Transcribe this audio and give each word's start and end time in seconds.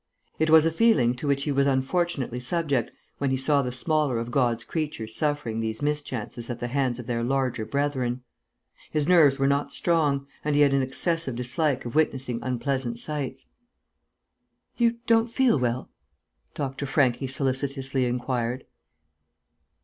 It 0.39 0.49
was 0.49 0.65
a 0.65 0.71
feeling 0.71 1.13
to 1.17 1.27
which 1.27 1.43
he 1.43 1.51
was 1.51 1.67
unfortunately 1.67 2.39
subject 2.39 2.89
when 3.19 3.29
he 3.29 3.37
saw 3.37 3.61
the 3.61 3.71
smaller 3.71 4.17
of 4.17 4.31
God's 4.31 4.63
creatures 4.63 5.13
suffering 5.13 5.59
these 5.59 5.79
mischances 5.79 6.49
at 6.49 6.59
the 6.59 6.69
hands 6.69 6.97
of 6.97 7.05
their 7.05 7.23
larger 7.23 7.65
brethren. 7.67 8.23
His 8.89 9.07
nerves 9.07 9.37
were 9.37 9.45
not 9.45 9.71
strong, 9.71 10.25
and 10.43 10.55
he 10.55 10.61
had 10.63 10.73
an 10.73 10.81
excessive 10.81 11.35
dislike 11.35 11.85
of 11.85 11.93
witnessing 11.93 12.39
unpleasant 12.41 12.97
sights. 12.97 13.45
"You 14.75 14.97
don't 15.05 15.29
feel 15.29 15.59
well?" 15.59 15.91
Dr. 16.55 16.87
Franchi 16.87 17.27
solicitously 17.27 18.05
inquired. 18.05 18.63